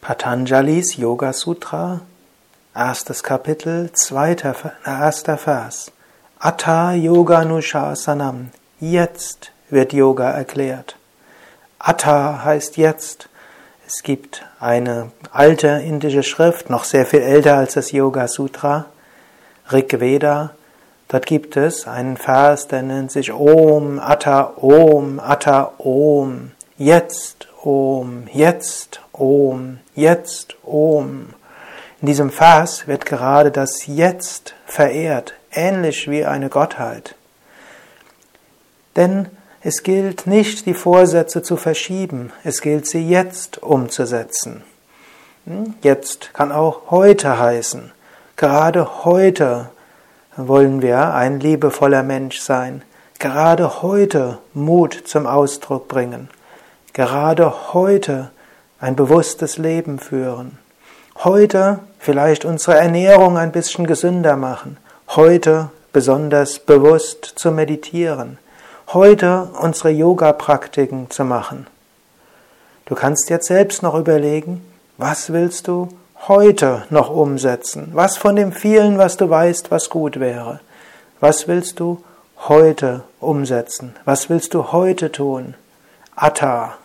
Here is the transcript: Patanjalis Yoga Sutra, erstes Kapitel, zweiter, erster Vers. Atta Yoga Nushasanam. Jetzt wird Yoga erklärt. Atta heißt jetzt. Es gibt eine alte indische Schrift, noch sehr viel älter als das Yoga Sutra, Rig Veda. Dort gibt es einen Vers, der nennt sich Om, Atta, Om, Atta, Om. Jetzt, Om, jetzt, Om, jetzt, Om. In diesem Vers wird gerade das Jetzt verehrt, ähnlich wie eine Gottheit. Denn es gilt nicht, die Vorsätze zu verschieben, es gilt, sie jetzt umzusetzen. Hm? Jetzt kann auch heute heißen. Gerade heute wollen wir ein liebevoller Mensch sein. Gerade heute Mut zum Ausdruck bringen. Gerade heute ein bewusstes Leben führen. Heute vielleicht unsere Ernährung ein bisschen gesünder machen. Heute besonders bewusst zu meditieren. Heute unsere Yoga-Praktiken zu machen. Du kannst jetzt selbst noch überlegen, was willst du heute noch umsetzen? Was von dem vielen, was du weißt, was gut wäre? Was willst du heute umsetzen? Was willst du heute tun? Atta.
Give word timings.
Patanjalis 0.00 0.96
Yoga 0.96 1.34
Sutra, 1.34 2.00
erstes 2.74 3.22
Kapitel, 3.22 3.90
zweiter, 3.92 4.54
erster 4.84 5.36
Vers. 5.36 5.92
Atta 6.38 6.94
Yoga 6.94 7.44
Nushasanam. 7.44 8.48
Jetzt 8.80 9.52
wird 9.68 9.92
Yoga 9.92 10.30
erklärt. 10.30 10.96
Atta 11.78 12.42
heißt 12.42 12.78
jetzt. 12.78 13.28
Es 13.86 14.02
gibt 14.02 14.46
eine 14.58 15.12
alte 15.32 15.68
indische 15.68 16.22
Schrift, 16.22 16.70
noch 16.70 16.84
sehr 16.84 17.04
viel 17.04 17.20
älter 17.20 17.58
als 17.58 17.74
das 17.74 17.92
Yoga 17.92 18.26
Sutra, 18.26 18.86
Rig 19.70 20.00
Veda. 20.00 20.54
Dort 21.08 21.26
gibt 21.26 21.58
es 21.58 21.86
einen 21.86 22.16
Vers, 22.16 22.68
der 22.68 22.82
nennt 22.82 23.12
sich 23.12 23.32
Om, 23.32 23.98
Atta, 23.98 24.54
Om, 24.56 25.20
Atta, 25.20 25.72
Om. 25.76 26.52
Jetzt, 26.78 27.48
Om, 27.62 28.28
jetzt, 28.32 29.02
Om, 29.20 29.78
jetzt, 29.94 30.56
Om. 30.64 31.34
In 32.00 32.06
diesem 32.06 32.30
Vers 32.30 32.88
wird 32.88 33.04
gerade 33.04 33.50
das 33.50 33.86
Jetzt 33.86 34.54
verehrt, 34.64 35.34
ähnlich 35.52 36.10
wie 36.10 36.24
eine 36.24 36.48
Gottheit. 36.48 37.16
Denn 38.96 39.28
es 39.62 39.82
gilt 39.82 40.26
nicht, 40.26 40.64
die 40.64 40.72
Vorsätze 40.72 41.42
zu 41.42 41.58
verschieben, 41.58 42.32
es 42.44 42.62
gilt, 42.62 42.86
sie 42.86 43.06
jetzt 43.06 43.62
umzusetzen. 43.62 44.62
Hm? 45.44 45.74
Jetzt 45.82 46.32
kann 46.32 46.50
auch 46.50 46.90
heute 46.90 47.38
heißen. 47.38 47.92
Gerade 48.36 49.04
heute 49.04 49.68
wollen 50.34 50.80
wir 50.80 51.12
ein 51.12 51.40
liebevoller 51.40 52.02
Mensch 52.02 52.40
sein. 52.40 52.82
Gerade 53.18 53.82
heute 53.82 54.38
Mut 54.54 55.02
zum 55.04 55.26
Ausdruck 55.26 55.88
bringen. 55.88 56.30
Gerade 56.94 57.74
heute 57.74 58.30
ein 58.80 58.96
bewusstes 58.96 59.58
Leben 59.58 59.98
führen. 59.98 60.58
Heute 61.22 61.80
vielleicht 61.98 62.44
unsere 62.44 62.78
Ernährung 62.78 63.36
ein 63.36 63.52
bisschen 63.52 63.86
gesünder 63.86 64.36
machen. 64.36 64.78
Heute 65.08 65.70
besonders 65.92 66.58
bewusst 66.60 67.24
zu 67.36 67.50
meditieren. 67.50 68.38
Heute 68.92 69.48
unsere 69.60 69.90
Yoga-Praktiken 69.90 71.10
zu 71.10 71.24
machen. 71.24 71.66
Du 72.86 72.94
kannst 72.94 73.28
jetzt 73.30 73.46
selbst 73.46 73.82
noch 73.82 73.94
überlegen, 73.94 74.64
was 74.96 75.32
willst 75.32 75.68
du 75.68 75.88
heute 76.26 76.84
noch 76.90 77.10
umsetzen? 77.10 77.90
Was 77.92 78.16
von 78.16 78.34
dem 78.34 78.52
vielen, 78.52 78.98
was 78.98 79.16
du 79.16 79.28
weißt, 79.28 79.70
was 79.70 79.90
gut 79.90 80.20
wäre? 80.20 80.60
Was 81.20 81.48
willst 81.48 81.80
du 81.80 82.02
heute 82.48 83.02
umsetzen? 83.20 83.94
Was 84.04 84.30
willst 84.30 84.54
du 84.54 84.72
heute 84.72 85.12
tun? 85.12 85.54
Atta. 86.16 86.78